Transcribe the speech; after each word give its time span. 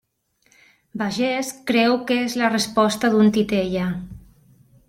Vallès 1.01 1.51
creu 1.71 1.95
que 2.07 2.19
és 2.23 2.39
la 2.43 2.51
resposta 2.57 3.15
d'un 3.15 3.33
titella. 3.39 3.89